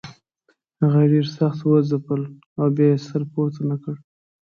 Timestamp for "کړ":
3.83-3.95